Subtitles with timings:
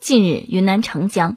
[0.00, 1.36] 近日，云南澄江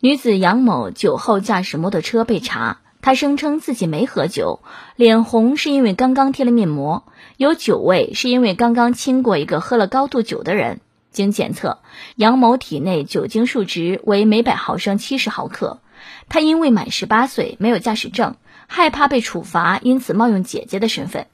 [0.00, 4.58] 女子杨某酒后驾驶摩托车被查，她声称自己没喝酒，
[4.96, 7.04] 脸红是因为刚刚贴了面膜，
[7.36, 10.80] 有酒味是因为刚刚亲过一个喝了高度酒的人。
[11.12, 11.78] 经检测，
[12.16, 15.80] 杨某体内酒精数值为每百毫升七十毫克。
[16.28, 18.34] 她因未满十八岁，没有驾驶证，
[18.66, 21.28] 害怕被处罚，因此冒用姐姐的身份。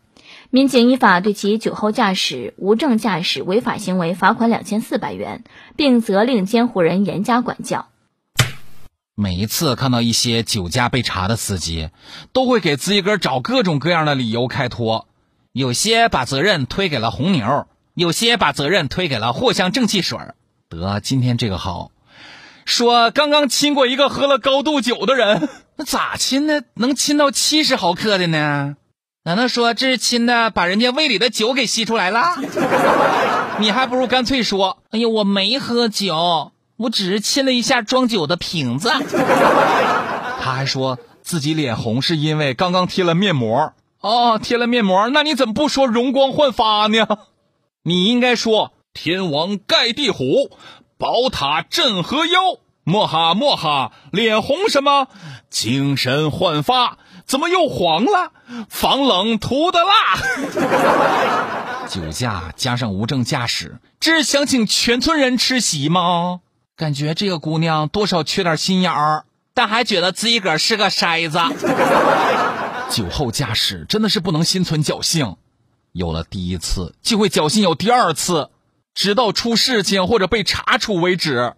[0.57, 5.45] 民警依法对其酒后驾驶、无证驾驶违法行为罚款两千四百元，
[5.77, 7.89] 并责令监护人严加管教。
[9.15, 11.91] 每一次看到一些酒驾被查的司机，
[12.33, 15.07] 都会给自己个儿找各种各样的理由开脱，
[15.53, 17.67] 有些把责任推给了红牛。
[17.93, 20.19] 有些把责任推给了藿香正气水
[20.71, 21.91] 得，今天这个好，
[22.65, 26.63] 说刚刚亲过一个喝了高度酒的人，那咋亲呢？
[26.73, 28.77] 能亲到七十毫克的呢？
[29.27, 32.37] 难道说这是亲的把人家胃里的酒给吸出来了？
[33.59, 38.89] 你还不如干脆说，哎呀，我没喝酒，我只是亲了一下装酒的瓶子。
[40.41, 43.73] 他还说自己脸红是因为刚刚贴了面膜。
[44.01, 47.09] 哦，贴了面膜，那你怎么不说容光焕发呢？
[47.83, 50.53] 你应该说天王盖地虎，
[50.99, 52.61] 宝塔镇河妖。
[52.85, 55.09] 莫哈莫哈，脸红什么？
[55.51, 58.33] 精神焕发，怎么又黄了？
[58.69, 60.17] 防冷涂的蜡。
[61.89, 66.41] 酒驾加上无证驾驶，这是想请全村人吃席吗？
[66.77, 71.41] 感觉这个姑娘多少缺点心眼儿，但还觉得自己个儿是个筛子。
[72.91, 75.37] 酒后驾驶真的是不能心存侥幸。
[75.93, 78.51] 有了第一次，就会侥幸有第二次，
[78.95, 81.55] 直到出事情或者被查处为止。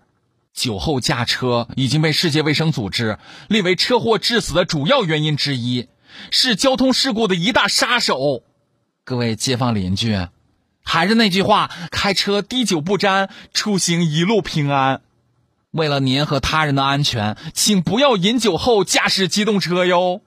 [0.59, 5.89] 酒后驾车已经被世界卫生组织列为车祸致死的主要原因之一，
[6.33, 8.43] 是交通事故的一大杀手。
[9.05, 10.27] 各位街坊邻居，
[10.83, 15.01] 还是那句话，开车滴酒不沾，出行一路平安。
[15.71, 20.23] 为了您和他人的安全，请不要饮酒后驾驶机动车哟。